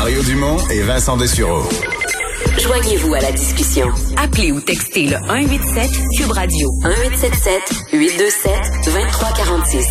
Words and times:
Mario 0.00 0.22
Dumont 0.22 0.56
et 0.70 0.80
Vincent 0.80 1.18
Dessureau. 1.18 1.62
Joignez-vous 2.58 3.12
à 3.12 3.20
la 3.20 3.32
discussion. 3.32 3.86
Appelez 4.16 4.50
ou 4.50 4.58
textez 4.58 5.04
le 5.04 5.18
187 5.28 5.90
Cube 6.16 6.30
Radio 6.30 6.68
1877 6.82 7.52
827 7.92 8.52
2346. 8.86 9.86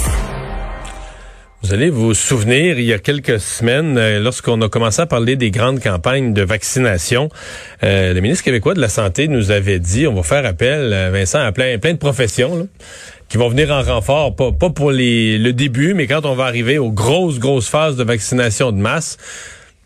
Vous 1.62 1.74
allez 1.76 1.92
vous 1.92 2.16
souvenir, 2.16 2.80
il 2.80 2.86
y 2.86 2.94
a 2.94 2.98
quelques 2.98 3.40
semaines, 3.40 4.00
euh, 4.00 4.20
lorsqu'on 4.20 4.60
a 4.64 4.68
commencé 4.68 5.00
à 5.00 5.06
parler 5.06 5.36
des 5.36 5.52
grandes 5.52 5.80
campagnes 5.80 6.34
de 6.34 6.42
vaccination, 6.42 7.30
euh, 7.84 8.12
le 8.12 8.20
ministre 8.20 8.44
québécois 8.44 8.74
de 8.74 8.82
la 8.82 8.90
Santé 8.90 9.28
nous 9.28 9.52
avait 9.52 9.78
dit, 9.78 10.08
on 10.08 10.16
va 10.16 10.24
faire 10.24 10.44
appel, 10.44 10.92
euh, 10.92 11.12
Vincent, 11.14 11.40
à 11.40 11.52
plein, 11.52 11.78
plein 11.78 11.94
de 11.94 12.00
professions 12.00 12.68
qui 13.28 13.38
vont 13.38 13.50
venir 13.50 13.70
en 13.70 13.84
renfort, 13.84 14.36
pas, 14.36 14.52
pas 14.54 14.72
pour 14.72 14.90
les, 14.90 15.38
le 15.38 15.54
début, 15.54 15.94
mais 15.94 16.08
quand 16.08 16.26
on 16.26 16.34
va 16.34 16.46
arriver 16.46 16.80
aux 16.80 16.92
grosses, 16.92 17.38
grosses 17.38 17.70
phases 17.70 17.96
de 17.96 18.04
vaccination 18.04 18.72
de 18.72 18.78
masse. 18.78 19.20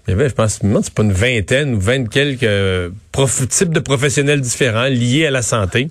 Il 0.07 0.11
y 0.11 0.13
avait, 0.13 0.27
je 0.27 0.33
pense, 0.33 0.59
c'est 0.61 0.93
pas 0.93 1.03
une 1.03 1.13
vingtaine 1.13 1.75
ou 1.75 1.79
vingt 1.79 2.09
quelques 2.09 2.91
types 3.49 3.73
de 3.73 3.79
professionnels 3.79 4.41
différents 4.41 4.87
liés 4.87 5.27
à 5.27 5.31
la 5.31 5.41
santé. 5.41 5.89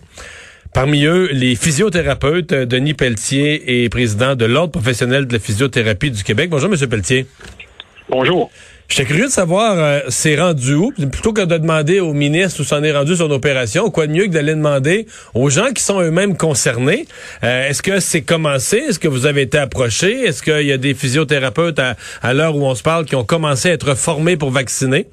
Parmi 0.74 1.04
eux, 1.04 1.28
les 1.32 1.54
physiothérapeutes. 1.54 2.52
Denis 2.52 2.94
Pelletier 2.94 3.84
est 3.84 3.88
président 3.88 4.34
de 4.34 4.44
l'Ordre 4.44 4.72
professionnel 4.72 5.26
de 5.26 5.32
la 5.32 5.38
physiothérapie 5.38 6.10
du 6.10 6.22
Québec. 6.24 6.50
Bonjour, 6.50 6.70
Monsieur 6.70 6.88
Pelletier. 6.88 7.26
Bonjour. 8.08 8.50
J'étais 8.92 9.06
curieux 9.06 9.24
de 9.24 9.30
savoir, 9.30 9.78
euh, 9.78 10.00
c'est 10.10 10.38
rendu 10.38 10.74
où? 10.74 10.92
Plutôt 10.92 11.32
que 11.32 11.40
de 11.40 11.56
demander 11.56 12.00
au 12.00 12.12
ministre 12.12 12.60
où 12.60 12.64
s'en 12.64 12.82
est 12.82 12.92
rendu 12.92 13.16
son 13.16 13.30
opération, 13.30 13.88
quoi 13.90 14.06
de 14.06 14.12
mieux 14.12 14.24
que 14.24 14.32
d'aller 14.32 14.54
demander 14.54 15.06
aux 15.32 15.48
gens 15.48 15.72
qui 15.72 15.82
sont 15.82 16.02
eux-mêmes 16.02 16.36
concernés? 16.36 17.06
Euh, 17.42 17.70
est-ce 17.70 17.80
que 17.80 18.00
c'est 18.00 18.20
commencé? 18.20 18.76
Est-ce 18.76 18.98
que 18.98 19.08
vous 19.08 19.24
avez 19.24 19.40
été 19.40 19.56
approché? 19.56 20.24
Est-ce 20.24 20.42
qu'il 20.42 20.66
y 20.66 20.72
a 20.72 20.76
des 20.76 20.92
physiothérapeutes 20.92 21.78
à, 21.78 21.96
à 22.20 22.34
l'heure 22.34 22.54
où 22.54 22.66
on 22.66 22.74
se 22.74 22.82
parle 22.82 23.06
qui 23.06 23.16
ont 23.16 23.24
commencé 23.24 23.70
à 23.70 23.72
être 23.72 23.94
formés 23.94 24.36
pour 24.36 24.50
vacciner? 24.50 25.06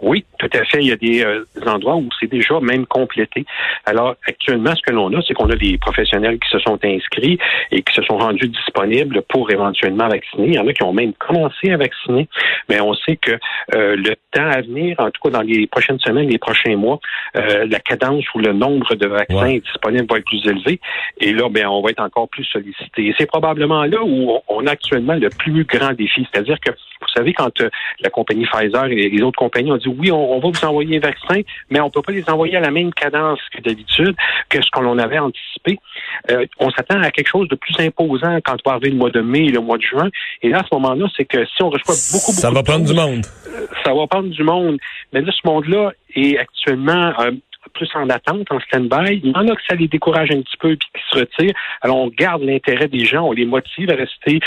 Oui, 0.00 0.24
tout 0.42 0.58
à 0.58 0.64
fait. 0.64 0.78
Il 0.80 0.88
y 0.88 0.92
a 0.92 0.96
des, 0.96 1.24
euh, 1.24 1.44
endroits 1.66 1.96
où 1.96 2.08
c'est 2.18 2.30
déjà 2.30 2.58
même 2.60 2.86
complété. 2.86 3.44
Alors, 3.86 4.16
actuellement, 4.26 4.74
ce 4.74 4.82
que 4.82 4.92
l'on 4.92 5.12
a, 5.14 5.22
c'est 5.22 5.34
qu'on 5.34 5.50
a 5.50 5.56
des 5.56 5.78
professionnels 5.78 6.38
qui 6.38 6.48
se 6.48 6.58
sont 6.58 6.78
inscrits 6.84 7.38
et 7.70 7.82
qui 7.82 7.94
se 7.94 8.02
sont 8.02 8.18
rendus 8.18 8.48
disponibles 8.48 9.22
pour 9.28 9.50
éventuellement 9.50 10.08
vacciner. 10.08 10.48
Il 10.48 10.54
y 10.54 10.58
en 10.58 10.66
a 10.66 10.72
qui 10.72 10.82
ont 10.82 10.92
même 10.92 11.12
commencé 11.14 11.70
à 11.70 11.76
vacciner, 11.76 12.28
mais 12.68 12.80
on 12.80 12.94
sait 12.94 13.16
que 13.16 13.32
euh, 13.74 13.96
le 13.96 14.14
temps 14.32 14.48
à 14.48 14.60
venir, 14.62 14.96
en 14.98 15.10
tout 15.10 15.20
cas 15.22 15.30
dans 15.30 15.42
les 15.42 15.66
prochaines 15.66 16.00
semaines, 16.00 16.28
les 16.28 16.38
prochains 16.38 16.76
mois, 16.76 16.98
euh, 17.36 17.66
la 17.68 17.78
cadence 17.78 18.24
ou 18.34 18.38
le 18.38 18.52
nombre 18.52 18.94
de 18.94 19.06
vaccins 19.06 19.58
disponibles 19.58 20.06
va 20.10 20.18
être 20.18 20.24
plus 20.24 20.44
élevé. 20.46 20.80
Et 21.20 21.32
là, 21.32 21.48
ben, 21.50 21.66
on 21.66 21.82
va 21.82 21.90
être 21.90 22.02
encore 22.02 22.28
plus 22.28 22.44
sollicité. 22.44 23.06
Et 23.06 23.14
c'est 23.18 23.26
probablement 23.26 23.84
là 23.84 24.02
où 24.02 24.38
on 24.48 24.66
a 24.66 24.72
actuellement 24.72 25.14
le 25.14 25.28
plus 25.28 25.64
grand 25.64 25.92
défi. 25.92 26.26
C'est-à-dire 26.32 26.58
que, 26.60 26.70
vous 26.70 27.08
savez, 27.14 27.32
quand 27.32 27.62
la 28.00 28.10
compagnie 28.10 28.46
Pfizer 28.46 28.86
et 28.86 29.08
les 29.08 29.22
autres 29.22 29.38
compagnies 29.38 29.72
ont 29.72 29.76
dit 29.76 29.88
oui, 29.88 30.10
on, 30.10 30.31
va 30.38 30.48
vous 30.48 30.64
envoyer 30.64 30.96
un 30.96 31.00
vaccin, 31.00 31.40
mais 31.70 31.80
on 31.80 31.86
ne 31.86 31.90
peut 31.90 32.02
pas 32.02 32.12
les 32.12 32.28
envoyer 32.28 32.56
à 32.56 32.60
la 32.60 32.70
même 32.70 32.92
cadence 32.92 33.40
que 33.54 33.60
d'habitude, 33.60 34.14
que 34.48 34.62
ce 34.62 34.70
qu'on 34.70 34.98
avait 34.98 35.18
anticipé. 35.18 35.78
Euh, 36.30 36.46
on 36.58 36.70
s'attend 36.70 37.00
à 37.02 37.10
quelque 37.10 37.28
chose 37.28 37.48
de 37.48 37.56
plus 37.56 37.74
imposant 37.78 38.38
quand 38.44 38.56
on 38.64 38.70
va 38.70 38.76
arriver 38.76 38.90
le 38.90 38.96
mois 38.96 39.10
de 39.10 39.20
mai 39.20 39.46
et 39.46 39.50
le 39.50 39.60
mois 39.60 39.78
de 39.78 39.82
juin. 39.82 40.08
Et 40.42 40.48
là, 40.48 40.60
à 40.60 40.62
ce 40.62 40.74
moment-là, 40.74 41.06
c'est 41.16 41.24
que 41.24 41.44
si 41.46 41.62
on 41.62 41.70
reçoit 41.70 41.94
beaucoup, 41.94 42.32
beaucoup 42.32 42.40
Ça 42.40 42.50
va 42.50 42.62
prendre 42.62 42.84
du 42.84 42.94
monde. 42.94 43.24
Euh, 43.48 43.66
ça 43.84 43.94
va 43.94 44.06
prendre 44.06 44.28
du 44.28 44.42
monde. 44.42 44.78
Mais 45.12 45.20
là, 45.20 45.32
ce 45.32 45.48
monde-là 45.48 45.92
est 46.14 46.38
actuellement... 46.38 47.12
Euh, 47.20 47.32
plus 47.72 47.88
en 47.94 48.08
attente, 48.10 48.46
en 48.50 48.60
stand-by. 48.60 49.20
Il 49.22 49.30
y 49.30 49.36
en 49.36 49.48
a 49.48 49.54
que 49.54 49.62
ça 49.68 49.74
les 49.74 49.88
décourage 49.88 50.30
un 50.30 50.40
petit 50.40 50.56
peu 50.58 50.72
et 50.72 50.76
qui 50.76 50.88
se 51.10 51.18
retirent. 51.18 51.54
Alors, 51.80 51.96
on 51.96 52.08
garde 52.08 52.42
l'intérêt 52.42 52.88
des 52.88 53.04
gens, 53.04 53.22
on 53.22 53.32
les 53.32 53.46
motive 53.46 53.90
à 53.90 53.94
rester 53.94 54.40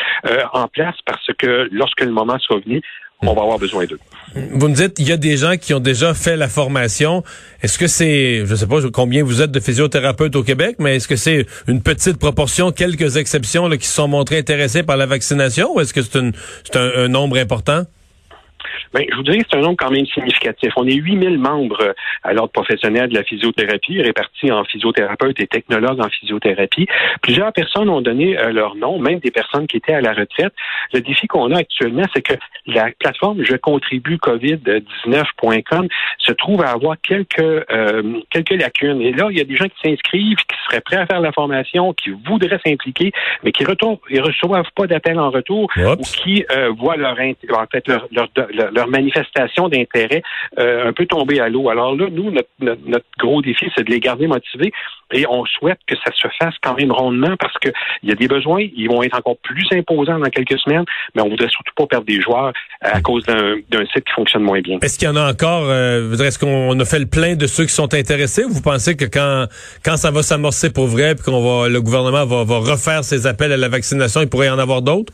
en 0.53 0.67
place 0.67 0.95
parce 1.05 1.27
que 1.37 1.67
lorsque 1.71 2.01
le 2.01 2.11
moment 2.11 2.39
soit 2.39 2.59
venu, 2.59 2.81
on 3.21 3.33
va 3.33 3.41
avoir 3.41 3.57
besoin 3.57 3.85
d'eux. 3.85 3.99
Vous 4.35 4.67
me 4.67 4.75
dites, 4.75 4.99
il 4.99 5.07
y 5.07 5.11
a 5.11 5.17
des 5.17 5.37
gens 5.37 5.55
qui 5.57 5.73
ont 5.73 5.79
déjà 5.79 6.13
fait 6.13 6.35
la 6.35 6.47
formation. 6.47 7.23
Est-ce 7.61 7.79
que 7.79 7.87
c'est, 7.87 8.45
je 8.45 8.55
sais 8.55 8.67
pas 8.67 8.77
combien 8.93 9.23
vous 9.23 9.41
êtes 9.41 9.51
de 9.51 9.59
physiothérapeutes 9.59 10.35
au 10.35 10.44
Québec, 10.44 10.75
mais 10.79 10.97
est-ce 10.97 11.07
que 11.07 11.16
c'est 11.16 11.45
une 11.67 11.81
petite 11.81 12.17
proportion, 12.17 12.71
quelques 12.71 13.17
exceptions 13.17 13.67
là, 13.67 13.77
qui 13.77 13.88
se 13.88 13.94
sont 13.94 14.07
montrés 14.07 14.38
intéressés 14.38 14.83
par 14.83 14.97
la 14.97 15.05
vaccination 15.05 15.75
ou 15.75 15.79
est-ce 15.79 15.94
que 15.94 16.01
c'est 16.01 16.75
un 16.75 17.07
nombre 17.07 17.38
important? 17.38 17.83
Ben, 18.93 19.05
je 19.09 19.15
vous 19.15 19.23
dirais 19.23 19.39
que 19.39 19.45
c'est 19.49 19.57
un 19.57 19.61
nombre 19.61 19.77
quand 19.77 19.91
même 19.91 20.05
significatif. 20.05 20.71
On 20.77 20.87
est 20.87 20.95
8000 20.95 21.37
membres 21.37 21.81
euh, 21.81 21.93
à 22.23 22.33
l'ordre 22.33 22.51
professionnel 22.51 23.09
de 23.09 23.15
la 23.15 23.23
physiothérapie, 23.23 24.01
répartis 24.01 24.51
en 24.51 24.63
physiothérapeutes 24.63 25.39
et 25.39 25.47
technologues 25.47 25.99
en 25.99 26.09
physiothérapie. 26.09 26.87
Plusieurs 27.21 27.51
personnes 27.53 27.89
ont 27.89 28.01
donné 28.01 28.37
euh, 28.37 28.51
leur 28.51 28.75
nom, 28.75 28.99
même 28.99 29.19
des 29.19 29.31
personnes 29.31 29.67
qui 29.67 29.77
étaient 29.77 29.93
à 29.93 30.01
la 30.01 30.13
retraite. 30.13 30.53
Le 30.93 31.01
défi 31.01 31.27
qu'on 31.27 31.51
a 31.51 31.59
actuellement, 31.59 32.03
c'est 32.13 32.21
que 32.21 32.35
la 32.67 32.89
plateforme 32.99 33.43
je 33.43 33.55
contribue 33.55 34.17
COVID-19.com 34.17 35.87
se 36.19 36.31
trouve 36.31 36.63
à 36.63 36.71
avoir 36.71 36.95
quelques, 37.01 37.39
euh, 37.39 38.19
quelques 38.29 38.51
lacunes. 38.51 39.01
Et 39.01 39.11
là, 39.11 39.27
il 39.29 39.37
y 39.37 39.41
a 39.41 39.45
des 39.45 39.55
gens 39.55 39.65
qui 39.65 39.89
s'inscrivent, 39.89 40.37
qui 40.37 40.57
seraient 40.69 40.81
prêts 40.81 40.97
à 40.97 41.05
faire 41.05 41.19
la 41.19 41.31
formation, 41.31 41.93
qui 41.93 42.11
voudraient 42.11 42.59
s'impliquer, 42.65 43.11
mais 43.43 43.51
qui 43.51 43.63
ne 43.63 44.21
reçoivent 44.21 44.71
pas 44.75 44.87
d'appel 44.87 45.19
en 45.19 45.29
retour 45.29 45.69
ou 45.77 46.03
qui 46.03 46.45
voient 46.77 46.97
leur, 46.97 47.17
en 47.19 47.65
fait, 47.71 47.87
leur, 47.87 48.07
leur, 48.11 48.29
leur, 48.55 48.88
manifestation 48.88 49.67
d'intérêt 49.69 50.21
euh, 50.59 50.89
un 50.89 50.93
peu 50.93 51.05
tomber 51.05 51.39
à 51.39 51.49
l'eau. 51.49 51.69
Alors 51.69 51.95
là, 51.95 52.07
nous, 52.11 52.31
notre, 52.31 52.49
notre, 52.59 53.05
gros 53.19 53.41
défi, 53.41 53.69
c'est 53.75 53.83
de 53.83 53.91
les 53.91 53.99
garder 53.99 54.27
motivés 54.27 54.71
et 55.13 55.25
on 55.27 55.45
souhaite 55.45 55.79
que 55.88 55.95
ça 56.03 56.11
se 56.13 56.27
fasse 56.39 56.55
quand 56.61 56.75
même 56.77 56.91
rondement 56.91 57.35
parce 57.39 57.53
qu'il 57.59 57.73
y 58.03 58.11
a 58.11 58.15
des 58.15 58.27
besoins, 58.27 58.65
ils 58.75 58.88
vont 58.88 59.03
être 59.03 59.17
encore 59.17 59.38
plus 59.44 59.65
imposants 59.71 60.19
dans 60.19 60.29
quelques 60.29 60.57
semaines, 60.59 60.85
mais 61.13 61.21
on 61.21 61.29
voudrait 61.29 61.49
surtout 61.49 61.73
pas 61.75 61.85
perdre 61.85 62.05
des 62.05 62.21
joueurs 62.21 62.53
à 62.81 63.01
cause 63.01 63.23
d'un 63.25 63.85
site 63.94 64.05
qui 64.05 64.13
fonctionne 64.13 64.44
moins 64.44 64.61
bien. 64.61 64.79
Est-ce 64.81 64.97
qu'il 64.97 65.07
y 65.07 65.11
en 65.11 65.15
a 65.15 65.29
encore, 65.29 65.65
euh, 65.65 66.13
est-ce 66.13 66.39
qu'on 66.39 66.79
a 66.79 66.85
fait 66.85 66.99
le 66.99 67.05
plein 67.05 67.35
de 67.35 67.47
ceux 67.47 67.65
qui 67.65 67.73
sont 67.73 67.94
intéressés 67.94 68.44
ou 68.45 68.49
vous 68.49 68.61
pensez 68.61 68.95
que 68.95 69.05
quand, 69.05 69.45
quand 69.83 69.97
ça 69.97 70.11
va 70.11 70.23
s'amorcer 70.23 70.71
pour 70.71 70.88
vrai 70.88 71.15
puis 71.15 71.23
qu'on 71.23 71.41
va, 71.41 71.69
le 71.69 71.81
gouvernement 71.81 72.25
va, 72.25 72.44
va 72.44 72.57
refaire 72.57 73.03
ses 73.03 73.27
appels 73.27 73.51
à 73.51 73.57
la 73.57 73.69
vaccination, 73.69 74.21
il 74.21 74.27
pourrait 74.27 74.47
y 74.47 74.49
en 74.49 74.59
avoir 74.59 74.81
d'autres? 74.81 75.13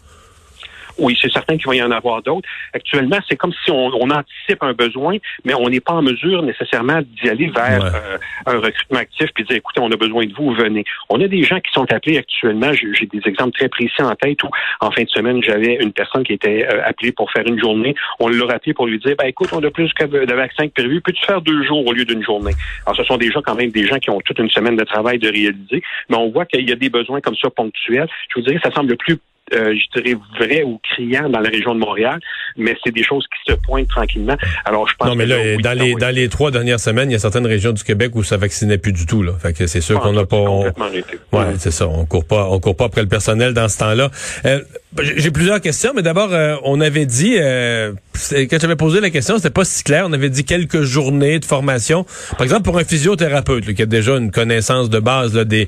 Oui, 1.01 1.17
c'est 1.19 1.31
certain 1.31 1.57
qu'il 1.57 1.65
va 1.65 1.75
y 1.75 1.81
en 1.81 1.89
avoir 1.89 2.21
d'autres. 2.21 2.47
Actuellement, 2.73 3.17
c'est 3.27 3.35
comme 3.35 3.53
si 3.65 3.71
on, 3.71 3.91
anticipe 4.11 4.61
un 4.61 4.73
besoin, 4.73 5.17
mais 5.43 5.55
on 5.55 5.67
n'est 5.67 5.79
pas 5.79 5.93
en 5.93 6.03
mesure 6.03 6.43
nécessairement 6.43 7.01
d'y 7.01 7.27
aller 7.27 7.49
vers 7.49 7.83
euh, 7.83 8.17
un 8.45 8.59
recrutement 8.59 8.99
actif 8.99 9.29
puis 9.33 9.43
dire, 9.45 9.57
écoutez, 9.57 9.79
on 9.81 9.91
a 9.91 9.95
besoin 9.95 10.25
de 10.27 10.33
vous, 10.33 10.53
venez. 10.53 10.83
On 11.09 11.19
a 11.19 11.27
des 11.27 11.41
gens 11.41 11.59
qui 11.59 11.71
sont 11.71 11.91
appelés 11.91 12.19
actuellement. 12.19 12.71
J'ai 12.73 13.07
des 13.07 13.21
exemples 13.25 13.53
très 13.53 13.67
précis 13.67 14.01
en 14.01 14.13
tête 14.13 14.43
où, 14.43 14.49
en 14.79 14.91
fin 14.91 15.03
de 15.03 15.09
semaine, 15.09 15.41
j'avais 15.43 15.75
une 15.81 15.91
personne 15.91 16.23
qui 16.23 16.33
était 16.33 16.67
euh, 16.69 16.81
appelée 16.85 17.11
pour 17.11 17.31
faire 17.31 17.47
une 17.47 17.59
journée. 17.59 17.95
On 18.19 18.27
l'a 18.27 18.53
appelé 18.53 18.75
pour 18.75 18.85
lui 18.85 18.99
dire, 18.99 19.15
ben 19.17 19.25
écoute, 19.25 19.49
on 19.53 19.63
a 19.63 19.71
plus 19.71 19.91
de 19.99 20.33
vaccins 20.35 20.67
que 20.67 20.73
prévu. 20.73 21.01
Peux-tu 21.01 21.25
faire 21.25 21.41
deux 21.41 21.63
jours 21.63 21.83
au 21.87 21.93
lieu 21.93 22.05
d'une 22.05 22.23
journée? 22.23 22.53
Alors, 22.85 22.95
ce 22.95 23.03
sont 23.05 23.17
déjà 23.17 23.41
quand 23.43 23.55
même 23.55 23.71
des 23.71 23.87
gens 23.87 23.97
qui 23.97 24.11
ont 24.11 24.21
toute 24.21 24.37
une 24.37 24.51
semaine 24.51 24.75
de 24.75 24.83
travail 24.83 25.17
de 25.17 25.29
réaliser, 25.29 25.81
mais 26.09 26.17
on 26.17 26.29
voit 26.29 26.45
qu'il 26.45 26.69
y 26.69 26.71
a 26.71 26.75
des 26.75 26.89
besoins 26.89 27.21
comme 27.21 27.35
ça 27.37 27.49
ponctuels. 27.49 28.07
Je 28.29 28.39
vous 28.39 28.45
dirais, 28.45 28.59
ça 28.63 28.71
semble 28.71 28.95
plus 28.97 29.17
euh, 29.53 29.75
je 29.75 30.01
dirais, 30.01 30.17
vrai 30.39 30.63
ou 30.63 30.79
criant 30.83 31.29
dans 31.29 31.39
la 31.39 31.49
région 31.49 31.73
de 31.75 31.79
Montréal, 31.79 32.19
mais 32.57 32.75
c'est 32.83 32.93
des 32.93 33.03
choses 33.03 33.25
qui 33.27 33.51
se 33.51 33.57
pointent 33.57 33.87
tranquillement. 33.89 34.37
Alors, 34.65 34.87
je 34.87 34.95
pense 34.95 35.07
Non, 35.07 35.15
mais 35.15 35.25
là, 35.25 35.57
dans, 35.57 35.77
les, 35.77 35.95
dans 35.95 36.13
les 36.13 36.29
trois 36.29 36.51
dernières 36.51 36.79
semaines, 36.79 37.09
il 37.09 37.13
y 37.13 37.15
a 37.15 37.19
certaines 37.19 37.45
régions 37.45 37.71
du 37.71 37.83
Québec 37.83 38.11
où 38.15 38.23
ça 38.23 38.37
vaccinait 38.37 38.77
plus 38.77 38.93
du 38.93 39.05
tout, 39.05 39.23
là. 39.23 39.33
Fait 39.41 39.53
que 39.53 39.67
c'est 39.67 39.81
sûr 39.81 39.99
qu'on 39.99 40.13
n'a 40.13 40.25
pas... 40.25 40.41
Ouais, 40.41 41.55
c'est 41.57 41.71
ça. 41.71 41.87
On 41.87 42.05
court 42.05 42.25
pas, 42.25 42.47
on 42.49 42.59
court 42.59 42.75
pas 42.75 42.85
après 42.85 43.01
le 43.01 43.07
personnel 43.07 43.53
dans 43.53 43.67
ce 43.67 43.77
temps-là. 43.79 44.09
Euh, 44.45 44.61
j'ai 45.01 45.31
plusieurs 45.31 45.61
questions, 45.61 45.93
mais 45.95 46.01
d'abord, 46.01 46.33
euh, 46.33 46.55
on 46.63 46.81
avait 46.81 47.05
dit, 47.05 47.37
euh, 47.39 47.93
quand 48.31 48.57
j'avais 48.59 48.75
posé 48.75 48.99
la 48.99 49.09
question, 49.09 49.37
c'était 49.37 49.49
pas 49.49 49.63
si 49.63 49.83
clair. 49.83 50.05
On 50.07 50.13
avait 50.13 50.29
dit 50.29 50.43
quelques 50.43 50.81
journées 50.81 51.39
de 51.39 51.45
formation. 51.45 52.05
Par 52.31 52.43
exemple, 52.43 52.63
pour 52.63 52.77
un 52.77 52.83
physiothérapeute 52.83 53.73
qui 53.73 53.81
a 53.81 53.85
déjà 53.85 54.17
une 54.17 54.31
connaissance 54.31 54.89
de 54.89 54.99
base 54.99 55.33
là, 55.33 55.45
des, 55.45 55.67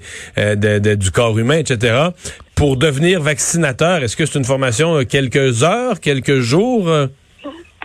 du 0.97 1.11
corps 1.11 1.37
humain, 1.37 1.57
etc 1.57 2.09
pour 2.55 2.77
devenir 2.77 3.21
vaccinateur, 3.21 4.03
est-ce 4.03 4.15
que 4.15 4.25
c'est 4.25 4.37
une 4.37 4.45
formation 4.45 4.97
euh, 4.97 5.03
quelques 5.03 5.63
heures, 5.63 5.99
quelques 5.99 6.39
jours? 6.39 6.89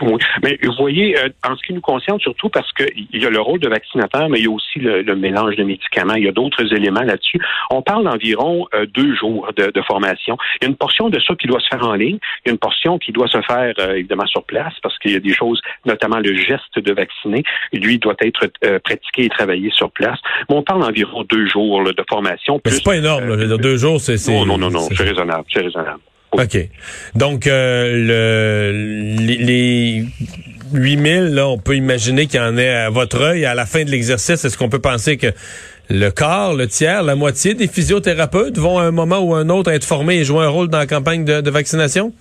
Euh? 0.01 0.05
Oui. 0.05 0.21
Mais 0.43 0.57
vous 0.63 0.73
voyez, 0.77 1.17
euh, 1.17 1.29
en 1.47 1.55
ce 1.55 1.63
qui 1.63 1.73
nous 1.73 1.81
concerne, 1.81 2.19
surtout 2.19 2.49
parce 2.49 2.71
qu'il 2.73 3.07
y 3.13 3.25
a 3.25 3.29
le 3.29 3.41
rôle 3.41 3.59
de 3.59 3.69
vaccinateur, 3.69 4.29
mais 4.29 4.39
il 4.39 4.45
y 4.45 4.47
a 4.47 4.51
aussi 4.51 4.79
le, 4.79 5.15
mélange 5.15 5.55
de 5.55 5.63
médicaments. 5.63 6.15
Il 6.15 6.23
y 6.23 6.27
a 6.27 6.31
d'autres 6.31 6.73
éléments 6.73 7.01
là-dessus. 7.01 7.39
On 7.69 7.81
parle 7.81 8.05
d'environ 8.05 8.67
euh, 8.73 8.85
deux 8.85 9.15
jours 9.15 9.49
de, 9.55 9.81
formation. 9.81 10.37
Il 10.61 10.65
y 10.65 10.67
a 10.67 10.69
une 10.69 10.75
portion 10.75 11.09
de 11.09 11.19
ça 11.19 11.33
qui 11.35 11.47
doit 11.47 11.59
se 11.59 11.67
faire 11.67 11.85
en 11.85 11.93
ligne. 11.93 12.19
Il 12.45 12.47
y 12.47 12.49
a 12.49 12.51
une 12.51 12.59
portion 12.59 12.99
qui 12.99 13.11
doit 13.11 13.27
se 13.27 13.41
faire 13.41 13.73
euh, 13.79 13.95
évidemment 13.95 14.27
sur 14.27 14.43
place 14.43 14.73
parce 14.83 14.97
qu'il 14.99 15.11
y 15.11 15.15
a 15.15 15.19
des 15.19 15.33
choses, 15.33 15.61
notamment 15.85 16.19
le 16.19 16.35
geste 16.35 16.77
de 16.77 16.93
vacciner. 16.93 17.43
Lui 17.73 17.97
doit 17.97 18.15
être 18.21 18.47
pratiqué 18.83 19.25
et 19.25 19.29
travaillé 19.29 19.71
sur 19.71 19.89
place. 19.91 20.19
Mais 20.49 20.55
on 20.55 20.63
parle 20.63 20.81
d'environ 20.81 21.23
deux 21.23 21.47
jours 21.47 21.83
de 21.83 22.05
formation. 22.07 22.61
c'est 22.65 22.83
pas 22.83 22.97
énorme. 22.97 23.35
deux 23.57 23.77
jours, 23.77 23.99
c'est 23.99 24.19
non, 24.29 24.45
non, 24.45 24.57
non, 24.57 24.69
non, 24.69 24.87
c'est 24.91 25.03
raisonnable. 25.03 25.45
C'est 25.51 25.61
raisonnable. 25.61 26.01
OK. 26.31 26.57
Donc, 27.15 27.47
euh, 27.47 28.71
le, 28.71 29.25
les, 29.25 30.05
8000, 30.71 31.33
là, 31.33 31.47
on 31.47 31.57
peut 31.57 31.75
imaginer 31.75 32.27
qu'il 32.27 32.39
y 32.39 32.43
en 32.43 32.57
ait 32.57 32.69
à 32.69 32.89
votre 32.89 33.21
œil. 33.21 33.45
À 33.45 33.55
la 33.55 33.65
fin 33.65 33.83
de 33.83 33.89
l'exercice, 33.89 34.45
est-ce 34.45 34.57
qu'on 34.57 34.69
peut 34.69 34.79
penser 34.79 35.17
que 35.17 35.27
le 35.89 36.09
quart, 36.11 36.53
le 36.53 36.67
tiers, 36.67 37.01
la 37.01 37.15
moitié 37.15 37.55
des 37.55 37.67
physiothérapeutes 37.67 38.57
vont 38.57 38.77
à 38.77 38.83
un 38.83 38.91
moment 38.91 39.19
ou 39.19 39.33
un 39.33 39.49
autre 39.49 39.71
être 39.71 39.85
formés 39.85 40.17
et 40.17 40.25
jouer 40.25 40.45
un 40.45 40.49
rôle 40.49 40.67
dans 40.67 40.77
la 40.77 40.87
campagne 40.87 41.25
de 41.25 41.49
vaccination? 41.49 42.13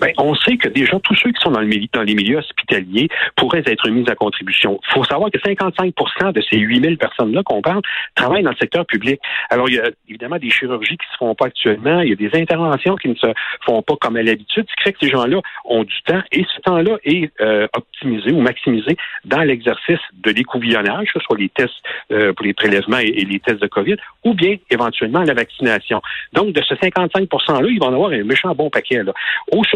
Ben, 0.00 0.12
on 0.18 0.34
sait 0.34 0.56
que 0.56 0.68
déjà 0.68 0.98
tous 1.00 1.14
ceux 1.14 1.32
qui 1.32 1.40
sont 1.40 1.50
dans, 1.50 1.60
le 1.60 1.70
dans 1.92 2.02
les 2.02 2.14
milieux 2.14 2.38
hospitaliers 2.38 3.08
pourraient 3.36 3.62
être 3.66 3.88
mis 3.88 4.08
à 4.08 4.14
contribution. 4.14 4.80
Il 4.88 4.92
faut 4.92 5.04
savoir 5.04 5.30
que 5.30 5.38
55% 5.38 6.32
de 6.32 6.42
ces 6.50 6.58
8000 6.58 6.98
personnes-là 6.98 7.42
qu'on 7.42 7.62
parle 7.62 7.82
travaillent 8.14 8.42
dans 8.42 8.50
le 8.50 8.56
secteur 8.56 8.86
public. 8.86 9.20
Alors, 9.50 9.68
il 9.68 9.76
y 9.76 9.80
a 9.80 9.90
évidemment 10.08 10.38
des 10.38 10.50
chirurgies 10.50 10.96
qui 10.96 11.06
se 11.12 11.16
font 11.18 11.34
pas 11.34 11.46
actuellement, 11.46 12.00
il 12.00 12.10
y 12.10 12.12
a 12.12 12.16
des 12.16 12.30
interventions 12.38 12.96
qui 12.96 13.08
ne 13.08 13.14
se 13.14 13.26
font 13.64 13.82
pas 13.82 13.94
comme 14.00 14.16
à 14.16 14.22
l'habitude, 14.22 14.66
ce 14.68 14.76
qui 14.76 14.82
fait 14.84 14.92
que 14.92 14.98
ces 15.02 15.10
gens-là 15.10 15.40
ont 15.64 15.84
du 15.84 16.02
temps 16.02 16.22
et 16.32 16.44
ce 16.44 16.60
temps-là 16.62 16.96
est 17.04 17.30
euh, 17.40 17.66
optimisé 17.74 18.32
ou 18.32 18.40
maximisé 18.40 18.96
dans 19.24 19.40
l'exercice 19.40 20.00
de 20.12 20.30
l'écouvillonnage, 20.30 21.12
que 21.12 21.20
ce 21.20 21.24
soit 21.24 21.38
les 21.38 21.48
tests 21.48 21.72
euh, 22.12 22.32
pour 22.32 22.46
les 22.46 22.54
prélèvements 22.54 22.98
et, 22.98 23.24
les 23.24 23.40
tests 23.40 23.60
de 23.60 23.66
COVID, 23.66 23.96
ou 24.24 24.34
bien 24.34 24.56
éventuellement 24.70 25.22
la 25.22 25.34
vaccination. 25.34 26.00
Donc, 26.32 26.52
de 26.52 26.62
ce 26.62 26.74
55 26.76 27.24
%-là, 27.24 27.68
ils 27.68 27.78
vont 27.78 27.86
en 27.86 27.94
avoir 27.94 28.10
un 28.10 28.24
méchant 28.24 28.54
bon 28.54 28.70
paquet. 28.70 29.02
Là. 29.02 29.12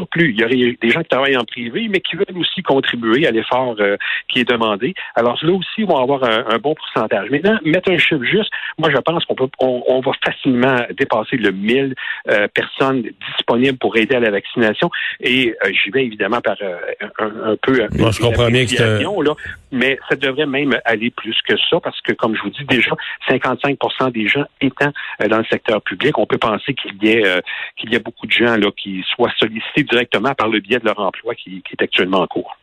Surplus, 0.05 0.31
il 0.31 0.41
y 0.41 0.45
aurait 0.45 0.77
des 0.81 0.91
gens 0.91 1.03
qui 1.03 1.09
travaillent 1.09 1.37
en 1.37 1.45
privé, 1.45 1.89
mais 1.89 2.01
qui 2.01 2.17
veulent 2.17 2.39
aussi 2.39 2.63
contribuer 2.63 3.27
à 3.27 3.31
l'effort 3.31 3.77
euh, 3.81 3.97
qui 4.29 4.41
est 4.41 4.49
demandé. 4.49 4.95
Alors 5.15 5.39
là 5.43 5.53
aussi, 5.53 5.69
ils 5.79 5.87
vont 5.87 5.97
avoir 5.97 6.25
un, 6.25 6.45
un, 6.49 6.59
bon 6.59 6.75
pourcentage. 6.75 7.31
Maintenant, 7.31 7.59
mettre 7.65 7.91
un 7.91 7.99
chiffre 7.99 8.23
juste, 8.25 8.51
moi 8.79 8.91
je 8.91 8.99
pense 8.99 9.25
qu'on 9.25 9.35
peut, 9.35 9.49
on, 9.61 9.83
on 9.87 10.01
va 10.01 10.13
facilement 10.25 10.77
dépasser 10.97 11.37
le 11.37 11.51
1000 11.53 11.95
euh, 12.31 12.49
personnes 12.49 13.03
disponibles 13.29 13.79
pour 13.79 13.97
aider 13.97 14.15
à 14.15 14.21
la 14.21 14.31
vaccination. 14.31 14.91
Et 15.21 15.55
euh, 15.65 15.71
j'y 15.73 15.91
vais 15.91 16.05
évidemment 16.05 16.41
par 16.41 16.57
euh, 16.63 16.77
un, 17.19 17.53
un, 17.53 17.57
peu. 17.61 17.87
Moi, 17.99 18.11
je 18.11 18.21
comprends 18.21 18.49
bien 18.49 18.67
que 18.67 18.75
là, 18.75 19.35
mais 19.73 19.99
ça 20.09 20.17
devrait 20.17 20.47
même 20.47 20.79
aller 20.85 21.11
plus 21.11 21.37
que 21.47 21.55
ça 21.71 21.81
parce 21.81 22.01
que, 22.03 22.13
comme 22.13 22.37
je 22.37 22.43
vous 22.43 22.51
dis 22.51 22.65
déjà, 22.65 22.93
55% 23.29 24.13
des 24.13 24.29
gens 24.29 24.45
étant 24.61 24.93
dans 25.29 25.39
le 25.39 25.45
secteur 25.45 25.83
public, 25.83 26.17
on 26.19 26.27
peut 26.27 26.39
penser 26.39 26.75
qu'il 26.75 26.93
y 27.03 27.11
ait 27.11 27.43
qu'il 27.77 27.93
y 27.93 27.97
a 27.97 27.99
beaucoup 27.99 28.27
de 28.27 28.33
gens 28.33 28.57
là 28.57 28.71
qui 28.77 29.05
soient 29.15 29.33
sollicités 29.39 29.83
directement 29.95 30.35
par 30.35 30.49
le 30.49 30.61
biais 30.61 30.79
de 30.79 30.85
leur 30.85 30.99
emploi 30.99 31.35
qui, 31.35 31.63
est 31.71 31.83
actuellement 31.83 32.21
en 32.21 32.27
cours. 32.27 32.57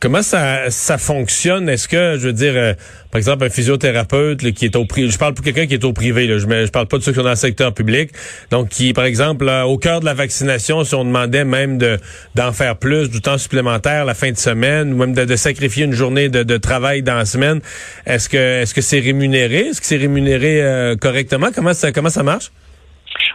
Comment 0.00 0.22
ça, 0.22 0.70
ça 0.70 0.96
fonctionne? 0.96 1.68
Est-ce 1.68 1.88
que, 1.88 2.16
je 2.18 2.28
veux 2.28 2.32
dire, 2.32 2.52
euh, 2.54 2.74
par 3.10 3.18
exemple, 3.18 3.44
un 3.44 3.50
physiothérapeute 3.50 4.52
qui 4.52 4.64
est 4.64 4.76
au 4.76 4.84
privé, 4.84 5.10
je 5.10 5.18
parle 5.18 5.34
pour 5.34 5.44
quelqu'un 5.44 5.66
qui 5.66 5.74
est 5.74 5.84
au 5.84 5.92
privé, 5.92 6.28
je, 6.38 6.46
ne 6.46 6.66
parle 6.68 6.86
pas 6.86 6.98
de 6.98 7.02
ceux 7.02 7.10
qui 7.10 7.16
sont 7.16 7.24
dans 7.24 7.30
le 7.30 7.34
secteur 7.34 7.74
public, 7.74 8.12
donc 8.52 8.68
qui, 8.68 8.92
par 8.92 9.06
exemple, 9.06 9.50
au 9.66 9.76
cœur 9.76 9.98
de 9.98 10.04
la 10.04 10.14
vaccination, 10.14 10.84
si 10.84 10.94
on 10.94 11.04
demandait 11.04 11.44
même 11.44 11.78
de 11.78 11.98
d'en 12.36 12.52
faire 12.52 12.76
plus, 12.76 13.10
du 13.10 13.20
temps 13.20 13.38
supplémentaire 13.38 14.04
la 14.04 14.14
fin 14.14 14.30
de 14.30 14.36
semaine, 14.36 14.92
ou 14.92 14.98
même 14.98 15.14
de, 15.14 15.34
sacrifier 15.34 15.84
une 15.84 15.94
journée 15.94 16.28
de, 16.28 16.44
de, 16.44 16.56
travail 16.58 17.02
dans 17.02 17.16
la 17.16 17.24
semaine, 17.24 17.60
est-ce 18.06 18.28
que 18.28 18.62
est-ce 18.62 18.74
que 18.74 18.80
c'est 18.80 19.00
rémunéré? 19.00 19.70
Est-ce 19.70 19.80
que 19.80 19.86
c'est 19.86 19.96
rémunéré 19.96 20.62
euh, 20.62 20.94
correctement? 20.94 21.48
Comment 21.52 21.74
ça 21.74 21.90
comment 21.90 22.10
ça 22.10 22.22
marche? 22.22 22.52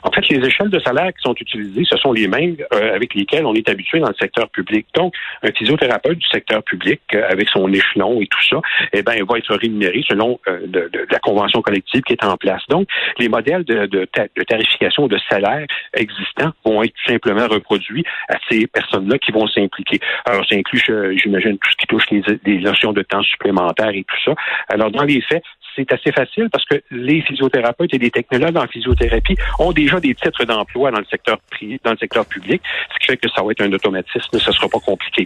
En 0.04 0.12
fait, 0.12 0.28
les 0.30 0.46
échelles 0.46 0.70
de 0.70 0.80
salaire 0.80 1.12
qui 1.14 1.22
sont 1.22 1.36
utilisées, 1.40 1.84
ce 1.90 1.98
sont 1.98 2.12
les 2.12 2.28
mêmes 2.28 2.58
euh, 2.74 2.96
avec 2.96 3.16
lesquelles 3.16 3.46
on 3.46 3.54
est 3.54 3.68
habitué 3.70 4.00
dans 4.00 4.10
le 4.10 4.16
secteur 4.20 4.50
public. 4.50 4.86
Donc, 4.96 5.14
un 5.42 5.52
physiothérapeute 5.52 6.18
du 6.18 6.28
secteur 6.28 6.62
public, 6.64 7.02
euh, 7.14 7.24
avec 7.30 7.48
son 7.50 7.72
échelon 7.72 8.20
et 8.22 8.28
tout 8.28 8.44
ça, 8.44 8.62
eh 8.92 9.02
ben, 9.02 9.24
va 9.24 9.38
être 9.38 9.56
rémunéré 9.56 10.04
selon 10.08 10.40
euh, 10.48 10.60
de, 10.68 10.90
de, 10.92 11.08
la 11.10 11.20
convention 11.20 11.62
collective 11.62 12.02
qui 12.02 12.14
est 12.14 12.24
en 12.24 12.36
place. 12.36 12.62
Donc, 12.68 12.88
les 13.18 13.30
modèles 13.30 13.64
de, 13.64 13.86
de, 13.86 14.08
de 14.36 14.44
tarification 14.44 15.08
de 15.08 15.18
salaire 15.30 15.66
existants 15.94 16.52
vont 16.66 16.84
être 16.84 16.94
simplement 17.08 17.48
reproduits 17.48 18.04
à 18.28 18.36
ces 18.50 18.68
personnes-là 18.68 19.18
qui 19.20 19.32
vont 19.32 19.48
s'impliquer. 19.48 20.00
Alors, 20.26 20.46
ça 20.48 20.56
inclut, 20.56 20.82
j'imagine, 21.16 21.58
tout 21.58 21.72
ce 21.72 21.78
qui 21.78 21.88
touche 21.88 22.10
les, 22.12 22.24
les 22.46 22.60
notions 22.60 22.92
de 22.92 23.04
temps 23.04 23.24
supplémentaires 23.24 23.92
et 23.94 24.04
tout 24.04 24.16
ça. 24.26 24.36
Alors, 24.68 24.92
dans 24.92 25.04
les 25.04 25.22
faits, 25.22 25.44
c'est 25.76 25.92
assez 25.92 26.12
facile 26.12 26.50
parce 26.52 26.66
que 26.66 26.82
les 26.92 27.22
physiothérapeutes 27.22 27.94
et 27.94 27.98
les 27.98 28.12
technologues 28.12 28.58
en 28.58 28.68
physiothérapie 28.68 29.36
ont 29.60 29.72
déjà 29.72 30.00
des 30.00 30.14
titres 30.16 30.46
d'emploi 30.46 30.92
dans 30.92 31.00
le 31.00 31.06
secteur 31.06 31.38
privé, 31.52 31.80
dans 31.84 31.92
le 31.92 31.98
secteur 31.98 32.26
public, 32.26 32.62
ce 32.94 33.00
qui 33.00 33.08
fait 33.08 33.18
que 33.18 33.30
ça 33.30 33.44
va 33.44 33.52
être 33.52 33.62
un 33.62 33.72
automatisme, 33.72 34.38
ce 34.38 34.52
sera 34.52 34.68
pas 34.68 34.80
compliqué. 34.80 35.24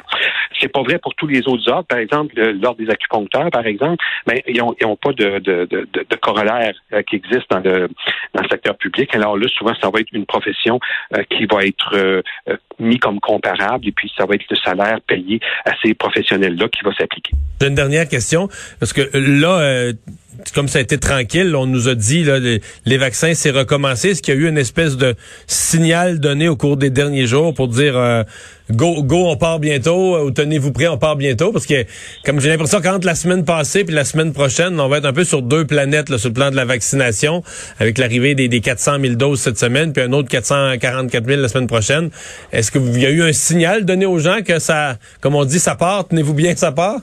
C'est 0.60 0.72
pas 0.72 0.82
vrai 0.82 0.98
pour 1.00 1.14
tous 1.16 1.28
les 1.28 1.48
autres 1.48 1.70
ordres. 1.70 1.88
Par 1.88 2.00
exemple, 2.00 2.34
l'ordre 2.40 2.78
des 2.78 2.90
acupuncteurs, 2.90 3.50
par 3.52 3.66
exemple, 3.66 4.04
mais 4.28 4.44
ben, 4.46 4.54
ils 4.54 4.62
ont, 4.62 4.76
ils 4.80 4.86
ont 4.86 4.96
pas 4.96 5.14
de, 5.14 5.42
corollaire 6.22 6.74
euh, 6.94 7.02
qui 7.04 7.16
existe 7.18 7.50
dans 7.50 7.60
le, 7.60 7.90
dans 8.34 8.42
le 8.42 8.50
secteur 8.50 8.78
public. 8.78 9.14
Alors 9.16 9.38
là, 9.38 9.48
souvent, 9.50 9.74
ça 9.82 9.90
va 9.90 10.00
être 10.00 10.12
une 10.14 10.26
profession 10.26 10.80
euh, 11.16 11.24
qui 11.30 11.46
va 11.46 11.66
être 11.66 11.96
euh, 11.96 12.22
mis 12.80 13.00
comme 13.00 13.20
comparable 13.20 13.88
et 13.88 13.92
puis 13.92 14.12
ça 14.18 14.26
va 14.26 14.36
être 14.36 14.46
le 14.50 14.56
salaire 14.58 15.00
payé 15.08 15.40
à 15.66 15.72
ces 15.84 15.94
professionnels-là 15.94 16.68
qui 16.70 16.84
va 16.84 16.94
s'appliquer. 16.94 17.34
J'ai 17.62 17.68
une 17.68 17.76
dernière 17.76 18.08
question, 18.08 18.48
parce 18.80 18.94
que 18.94 19.02
là, 19.14 19.92
comme 20.58 20.68
ça 20.68 20.80
a 20.80 20.82
été 20.82 20.98
tranquille, 20.98 21.56
on 21.56 21.68
nous 21.68 21.88
a 21.88 21.94
dit 21.94 22.24
là, 22.24 22.40
les, 22.40 22.98
vaccins, 22.98 23.36
c'est 23.36 23.52
recommencé. 23.52 24.10
Est-ce 24.10 24.24
qu'il 24.24 24.34
y 24.34 24.38
a 24.38 24.40
eu 24.40 24.50
une 24.50 24.58
espèce 24.58 24.98
de 24.98 25.14
signal 25.46 26.20
donné 26.20 26.50
au 26.50 26.56
cours 26.56 26.78
des 26.78 26.90
derniers 26.90 27.28
jours 27.28 27.54
pour 27.54 27.68
dire 27.68 27.96
euh, 27.96 28.24
go, 28.72 29.04
go, 29.04 29.28
on 29.28 29.38
part 29.38 29.60
bientôt, 29.60 30.18
ou 30.18 30.32
tenez-vous 30.32 30.72
prêts, 30.72 30.88
on 30.88 30.98
part 30.98 31.16
bientôt? 31.16 31.52
Parce 31.52 31.68
que 31.68 31.86
comme 32.26 32.40
j'ai 32.40 32.50
l'impression 32.50 32.82
qu'entre 32.82 33.06
la 33.06 33.14
semaine 33.14 33.46
passée 33.46 33.84
puis 33.84 33.94
la 33.94 34.04
semaine 34.04 34.34
prochaine, 34.34 34.80
on 34.80 34.88
va 34.88 34.98
être 34.98 35.06
un 35.06 35.14
peu 35.14 35.26
sur 35.26 35.44
deux 35.44 35.64
planètes 35.64 36.10
là, 36.10 36.18
sur 36.18 36.30
le 36.30 36.34
plan 36.34 36.50
de 36.50 36.56
la 36.56 36.66
vaccination, 36.66 37.44
avec 37.80 38.00
l'arrivée 38.00 38.34
des, 38.34 38.48
des 38.48 38.60
400 38.60 38.94
000 39.00 39.14
doses 39.14 39.40
cette 39.40 39.60
semaine, 39.60 39.94
puis 39.94 40.02
un 40.02 40.12
autre 40.12 40.28
444 40.28 41.24
000 41.24 41.40
la 41.40 41.50
semaine 41.50 41.68
prochaine. 41.68 42.10
Est-ce 42.52 42.72
qu'il 42.72 43.00
y 43.00 43.06
a 43.06 43.12
eu 43.12 43.22
un 43.22 43.32
signal 43.32 43.86
donné 43.86 44.08
aux 44.08 44.18
gens 44.18 44.40
que 44.44 44.58
ça, 44.58 44.98
comme 45.22 45.36
on 45.36 45.46
dit, 45.46 45.60
ça 45.60 45.76
part, 45.76 46.08
tenez-vous 46.08 46.34
bien, 46.34 46.56
ça 46.56 46.72
part? 46.72 47.02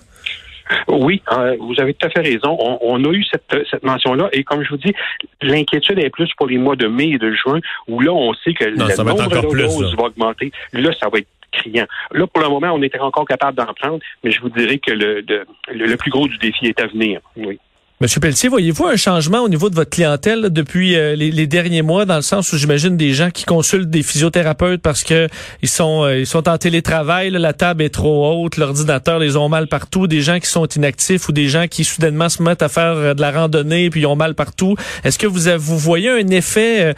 Oui, 0.89 1.23
euh, 1.33 1.57
vous 1.61 1.75
avez 1.79 1.95
tout 1.95 2.07
à 2.07 2.11
fait 2.11 2.21
raison. 2.21 2.57
On, 2.81 3.05
a 3.05 3.09
eu 3.09 3.25
cette, 3.25 3.67
cette 3.71 3.83
mention-là 3.83 4.29
et 4.33 4.45
comme 4.45 4.63
je 4.63 4.71
vous 4.71 4.77
dis, 4.77 4.95
l'inquiétude 5.43 5.99
est 5.99 6.11
plus 6.11 6.31
pour 6.37 6.47
les 6.47 6.59
mois 6.59 6.77
de 6.77 6.87
mai 6.87 7.11
et 7.11 7.19
de 7.19 7.33
juin 7.33 7.61
où 7.89 8.01
là, 8.01 8.13
on 8.13 8.33
sait 8.35 8.55
que 8.55 8.65
le 8.65 8.77
nombre 8.77 9.29
de 9.29 9.57
doses 9.57 9.97
va 9.97 10.05
augmenter. 10.05 10.53
Là, 10.73 10.91
ça 10.99 11.09
va 11.09 11.19
être 11.19 11.29
criant. 11.53 11.87
Là, 12.13 12.27
pour 12.27 12.43
le 12.43 12.49
moment, 12.49 12.73
on 12.73 12.83
était 12.83 12.99
encore 12.99 13.27
capable 13.27 13.57
d'en 13.57 13.73
prendre, 13.75 14.01
mais 14.23 14.31
je 14.31 14.41
vous 14.41 14.51
dirais 14.51 14.79
que 14.79 14.91
le, 14.91 15.25
le 15.71 15.97
plus 15.97 16.11
gros 16.11 16.27
du 16.27 16.39
défi 16.39 16.67
est 16.67 16.81
à 16.81 16.87
venir. 16.87 17.21
Oui. 17.37 17.59
Monsieur 18.05 18.21
Pelletier, 18.21 18.51
voyez-vous 18.51 18.85
un 18.85 18.97
changement 18.97 19.39
au 19.39 19.49
niveau 19.49 19.71
de 19.71 19.75
votre 19.75 19.89
clientèle 19.89 20.51
depuis 20.51 20.95
euh, 20.95 21.17
les, 21.17 21.47
derniers 21.47 21.81
mois, 21.81 22.05
dans 22.05 22.17
le 22.17 22.21
sens 22.21 22.53
où 22.53 22.59
j'imagine 22.59 22.99
des 22.99 23.15
gens 23.15 23.31
qui 23.31 23.47
consultent 23.47 23.89
des 23.89 24.03
physiothérapeutes 24.03 24.83
parce 24.83 25.03
que 25.03 25.27
ils 25.63 25.71
sont 25.71 26.05
euh, 26.05 26.19
ils 26.19 26.27
sont 26.27 26.47
en 26.47 26.59
télétravail, 26.59 27.31
la 27.31 27.55
table 27.55 27.83
est 27.83 27.89
trop 27.89 28.45
haute, 28.45 28.59
l'ordinateur 28.59 29.19
les 29.19 29.39
ont 29.39 29.49
mal 29.49 29.69
partout, 29.69 30.07
des 30.07 30.21
gens 30.21 30.39
qui 30.39 30.51
sont 30.51 30.67
inactifs 30.67 31.31
ou 31.31 31.33
des 31.33 31.49
gens 31.49 31.67
qui 31.67 31.83
soudainement 31.83 32.29
se 32.29 32.43
mettent 32.43 32.61
à 32.61 32.69
faire 32.69 32.93
euh, 32.95 33.15
de 33.15 33.23
la 33.23 33.31
randonnée 33.31 33.89
puis 33.89 34.03
ils 34.03 34.07
ont 34.07 34.17
mal 34.17 34.35
partout. 34.35 34.77
Est-ce 35.03 35.19
que 35.19 35.27
vous 35.27 35.41
vous 35.57 35.79
voyez 35.79 36.11
un 36.11 36.29
effet 36.29 36.95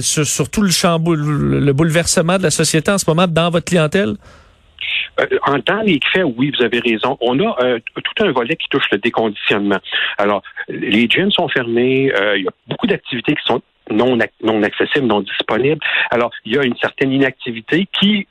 sur, 0.00 0.26
sur, 0.26 0.48
tout 0.50 0.62
le 0.62 0.70
chamboule, 0.70 1.20
le 1.60 1.72
bouleversement 1.72 2.38
de 2.38 2.42
la 2.42 2.50
société 2.50 2.90
en 2.90 2.98
ce 2.98 3.04
moment 3.06 3.28
dans 3.28 3.50
votre 3.50 3.66
clientèle? 3.66 4.16
Euh, 5.20 5.38
en 5.46 5.60
temps 5.60 5.82
les 5.82 6.00
faits, 6.12 6.24
oui, 6.36 6.52
vous 6.56 6.64
avez 6.64 6.80
raison. 6.80 7.16
On 7.20 7.38
a 7.40 7.56
euh, 7.62 7.78
tout 7.94 8.24
un 8.24 8.32
volet 8.32 8.56
qui 8.56 8.68
touche 8.68 8.90
le 8.92 8.98
déconditionnement. 8.98 9.78
Alors, 10.18 10.42
les 10.68 11.08
gyms 11.08 11.30
sont 11.30 11.48
fermés, 11.48 12.12
euh, 12.14 12.36
il 12.36 12.44
y 12.44 12.48
a 12.48 12.52
beaucoup 12.66 12.86
d'activités 12.86 13.34
qui 13.34 13.44
sont 13.44 13.60
non, 13.90 14.16
non 14.42 14.62
accessibles, 14.62 15.06
non 15.06 15.20
disponibles. 15.20 15.80
Alors, 16.10 16.30
il 16.44 16.54
y 16.54 16.58
a 16.58 16.64
une 16.64 16.76
certaine 16.76 17.12
inactivité 17.12 17.88
qui 18.00 18.26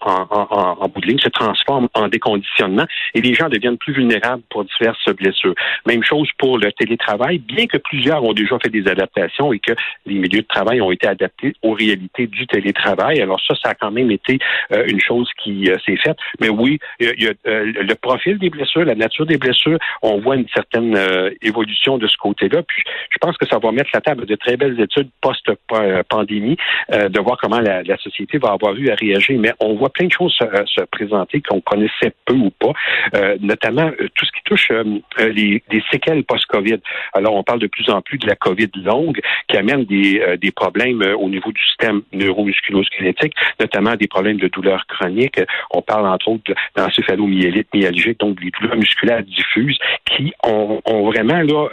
en, 0.00 0.26
en, 0.30 0.76
en, 0.80 0.88
bout 0.88 1.00
de 1.00 1.06
ligne 1.06 1.18
se 1.18 1.28
transforme 1.28 1.88
en 1.94 2.08
déconditionnement 2.08 2.86
et 3.14 3.20
les 3.20 3.34
gens 3.34 3.48
deviennent 3.48 3.78
plus 3.78 3.92
vulnérables 3.92 4.42
pour 4.50 4.64
diverses 4.64 5.08
blessures. 5.16 5.54
Même 5.86 6.02
chose 6.02 6.28
pour 6.38 6.58
le 6.58 6.72
télétravail, 6.72 7.38
bien 7.38 7.66
que 7.66 7.78
plusieurs 7.78 8.22
ont 8.24 8.32
déjà 8.32 8.58
fait 8.58 8.70
des 8.70 8.86
adaptations 8.88 9.52
et 9.52 9.58
que 9.58 9.72
les 10.06 10.14
milieux 10.14 10.42
de 10.42 10.46
travail 10.46 10.80
ont 10.80 10.90
été 10.90 11.06
adaptés 11.06 11.54
aux 11.62 11.72
réalités 11.72 12.26
du 12.26 12.46
télétravail. 12.46 13.20
Alors 13.20 13.40
ça, 13.46 13.54
ça 13.62 13.70
a 13.70 13.74
quand 13.74 13.90
même 13.90 14.10
été 14.10 14.38
euh, 14.72 14.84
une 14.86 15.00
chose 15.00 15.28
qui 15.42 15.70
euh, 15.70 15.76
s'est 15.84 15.96
faite. 15.96 16.16
Mais 16.40 16.48
oui, 16.48 16.78
il 17.00 17.22
y 17.22 17.26
a, 17.26 17.32
euh, 17.46 17.72
le 17.72 17.94
profil 17.94 18.38
des 18.38 18.50
blessures, 18.50 18.84
la 18.84 18.94
nature 18.94 19.26
des 19.26 19.38
blessures, 19.38 19.78
on 20.02 20.18
voit 20.18 20.36
une 20.36 20.48
certaine 20.54 20.98
évolution 21.42 21.98
de 21.98 22.06
ce 22.06 22.16
côté-là. 22.16 22.62
Puis 22.62 22.82
je 23.10 23.18
pense 23.18 23.36
que 23.36 23.46
ça 23.46 23.58
va 23.58 23.72
mettre 23.72 23.90
la 23.94 24.00
table 24.00 24.26
de 24.26 24.34
très 24.34 24.56
belles 24.56 24.80
études 24.80 25.08
post-pandémie, 25.20 26.56
de 26.90 27.20
voir 27.20 27.36
comment 27.40 27.60
la, 27.60 27.82
la 27.82 27.96
société 27.98 28.38
va 28.38 28.52
avoir 28.52 28.74
eu 28.74 28.90
à 28.90 28.94
réagir. 28.94 29.38
Mais 29.38 29.52
on 29.60 29.74
voit 29.74 29.87
plein 29.88 30.06
de 30.06 30.12
choses 30.12 30.34
se, 30.34 30.84
présenter 30.84 31.40
qu'on 31.40 31.60
connaissait 31.60 32.12
peu 32.24 32.34
ou 32.34 32.50
pas, 32.50 32.72
euh, 33.14 33.36
notamment 33.40 33.90
euh, 34.00 34.08
tout 34.14 34.24
ce 34.24 34.32
qui 34.32 34.42
touche 34.44 34.70
euh, 34.70 34.84
les, 35.18 35.62
séquelles 35.90 36.24
post-COVID. 36.24 36.78
Alors, 37.14 37.34
on 37.34 37.42
parle 37.42 37.60
de 37.60 37.66
plus 37.66 37.88
en 37.90 38.00
plus 38.02 38.18
de 38.18 38.26
la 38.26 38.36
COVID 38.36 38.70
longue 38.84 39.20
qui 39.48 39.56
amène 39.56 39.84
des, 39.84 40.36
des 40.40 40.50
problèmes 40.50 41.02
au 41.18 41.28
niveau 41.28 41.52
du 41.52 41.62
système 41.62 42.02
neuromusculo-squelettique, 42.12 43.34
notamment 43.60 43.94
des 43.94 44.08
problèmes 44.08 44.38
de 44.38 44.48
douleurs 44.48 44.86
chroniques. 44.86 45.40
On 45.70 45.82
parle 45.82 46.06
entre 46.06 46.28
autres 46.28 46.52
d'encéphalomyélite 46.76 47.68
myalgique, 47.74 48.20
donc 48.20 48.40
des 48.40 48.50
douleurs 48.50 48.76
musculaires 48.76 49.22
diffuses 49.22 49.78
qui 50.04 50.32
ont, 50.44 50.80
ont 50.84 51.10
vraiment 51.10 51.40
là 51.42 51.68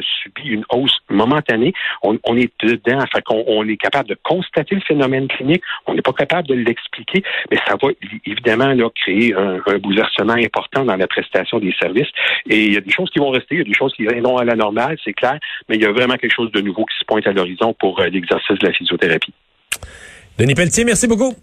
subi 0.00 0.48
une 0.48 0.64
hausse 0.70 0.98
momentanée. 1.10 1.72
On, 2.02 2.18
on 2.24 2.36
est 2.36 2.52
dedans, 2.62 2.98
enfin 2.98 3.20
qu'on 3.24 3.44
on 3.46 3.66
est 3.68 3.76
capable 3.76 4.08
de 4.08 4.16
constater 4.22 4.74
le 4.74 4.80
phénomène 4.80 5.28
clinique, 5.28 5.62
on 5.86 5.94
n'est 5.94 6.02
pas 6.02 6.12
capable 6.12 6.48
de 6.48 6.54
l'expliquer 6.54 7.21
mais 7.50 7.58
ça 7.66 7.76
va 7.80 7.88
évidemment 8.26 8.72
là, 8.72 8.88
créer 8.94 9.34
un, 9.34 9.58
bouleversement 9.78 10.34
important 10.34 10.84
dans 10.84 10.96
la 10.96 11.06
prestation 11.06 11.58
des 11.58 11.74
services. 11.80 12.08
Et 12.48 12.64
il 12.64 12.74
y 12.74 12.76
a 12.76 12.80
des 12.80 12.90
choses 12.90 13.10
qui 13.10 13.18
vont 13.18 13.30
rester, 13.30 13.56
il 13.56 13.58
y 13.58 13.62
a 13.62 13.64
des 13.64 13.74
choses 13.74 13.92
qui 13.94 14.06
viendront 14.06 14.38
à 14.38 14.44
la 14.44 14.54
normale, 14.54 14.96
c'est 15.04 15.12
clair, 15.12 15.38
mais 15.68 15.76
il 15.76 15.82
y 15.82 15.86
a 15.86 15.92
vraiment 15.92 16.16
quelque 16.16 16.34
chose 16.34 16.50
de 16.52 16.60
nouveau 16.60 16.84
qui 16.84 16.98
se 16.98 17.04
pointe 17.04 17.26
à 17.26 17.32
l'horizon 17.32 17.74
pour 17.78 18.00
euh, 18.00 18.06
l'exercice 18.06 18.58
de 18.58 18.66
la 18.66 18.72
physiothérapie. 18.72 19.32
Denis 20.38 20.54
Pelletier, 20.54 20.84
merci 20.84 21.06
beaucoup. 21.06 21.34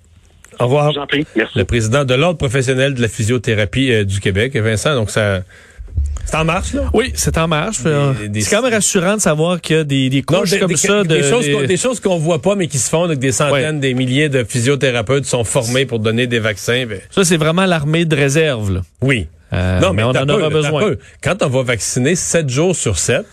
Au 0.59 0.65
revoir. 0.65 0.91
Je 0.91 0.97
vous 0.97 1.03
en 1.03 1.07
prie. 1.07 1.25
Merci. 1.35 1.57
Le 1.57 1.65
président 1.65 2.03
de 2.05 2.13
l'Ordre 2.13 2.37
professionnel 2.37 2.93
de 2.93 3.01
la 3.01 3.07
physiothérapie 3.07 3.91
euh, 3.91 4.03
du 4.03 4.19
Québec, 4.19 4.55
Vincent. 4.55 4.95
Donc, 4.95 5.09
ça. 5.09 5.41
C'est 6.29 6.37
en 6.37 6.45
marche, 6.45 6.73
là? 6.73 6.83
Oui, 6.93 7.11
c'est 7.15 7.37
en 7.39 7.47
marche. 7.47 7.79
Des- 7.81 8.41
c'est 8.41 8.55
quand 8.55 8.61
même 8.61 8.71
rassurant 8.73 9.15
de 9.15 9.21
savoir 9.21 9.59
qu'il 9.59 9.75
y 9.77 9.79
a 9.79 9.83
des, 9.83 10.09
des 10.09 10.21
couches 10.21 10.51
des, 10.51 10.59
comme 10.59 10.67
des- 10.69 10.77
ça. 10.77 11.03
des 11.03 11.21
de, 11.21 11.23
choses 11.23 11.45
des- 11.67 11.77
choses 11.77 11.99
qu'on 11.99 12.17
voit 12.19 12.39
pas, 12.41 12.53
mais 12.55 12.67
qui 12.67 12.77
se 12.77 12.87
font, 12.89 13.07
donc 13.07 13.17
des 13.17 13.31
centaines, 13.31 13.79
des 13.79 13.95
milliers 13.95 14.29
de 14.29 14.43
physiothérapeutes 14.43 15.25
sont 15.25 15.43
formés 15.43 15.85
pour 15.87 15.97
donner 15.99 16.27
des 16.27 16.37
vaccins. 16.39 16.85
Ben, 16.87 16.99
Ça, 17.09 17.23
c'est 17.25 17.37
vraiment 17.37 17.65
l'armée 17.65 18.05
de 18.05 18.15
réserve. 18.15 18.71
Là. 18.75 18.81
oui. 19.01 19.27
Euh, 19.51 19.79
non, 19.79 19.93
mais, 19.93 20.03
on 20.03 20.09
en 20.11 20.25
peu, 20.27 20.33
aura 20.33 20.49
besoin. 20.51 20.79
peu. 20.83 20.99
Quand 21.23 21.41
on 21.41 21.47
va 21.47 21.63
vacciner 21.63 22.13
7 22.15 22.47
jours 22.49 22.75
sur 22.75 22.99
7, 22.99 23.25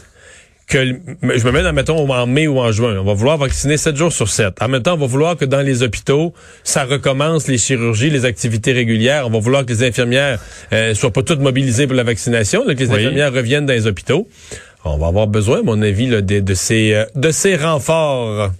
que 0.66 0.84
je 0.84 1.44
me 1.46 1.52
mets 1.52 1.62
dans, 1.62 1.72
mettons, 1.72 2.10
en 2.12 2.26
mai 2.26 2.48
ou 2.48 2.58
en 2.58 2.72
juin, 2.72 2.98
on 2.98 3.04
va 3.04 3.14
vouloir 3.14 3.38
vacciner 3.38 3.76
7 3.76 3.94
jours 3.96 4.12
sur 4.12 4.28
7. 4.28 4.60
En 4.60 4.68
même 4.68 4.82
temps, 4.82 4.94
on 4.94 4.98
va 4.98 5.06
vouloir 5.06 5.36
que 5.36 5.44
dans 5.44 5.60
les 5.60 5.82
hôpitaux, 5.84 6.34
ça 6.64 6.84
recommence 6.84 7.46
les 7.46 7.56
chirurgies, 7.58 8.10
les 8.10 8.24
activités 8.24 8.72
régulières. 8.72 9.26
On 9.26 9.30
va 9.30 9.38
vouloir 9.38 9.64
que 9.64 9.70
les 9.72 9.84
infirmières 9.84 10.40
euh, 10.72 10.92
soient 10.94 11.12
pas 11.12 11.22
toutes 11.22 11.40
mobilisées 11.40 11.86
pour 11.86 11.94
la 11.94 12.02
vaccination, 12.02 12.64
là, 12.66 12.74
que 12.74 12.80
les 12.80 12.88
Oui. 12.90 12.96
infirmières 12.96 13.32
reviennent 13.32 13.66
dans 13.66 13.74
les 13.74 13.86
hôpitaux. 13.86 14.28
On 14.84 14.98
va 14.98 15.06
avoir 15.08 15.26
besoin, 15.28 15.60
à 15.60 15.62
mon 15.62 15.80
avis, 15.82 16.06
là, 16.08 16.20
de, 16.20 16.40
de 16.40 16.54
ces, 16.54 16.94
euh, 16.94 17.04
de 17.14 17.30
ces 17.30 17.56
renforts. 17.56 18.50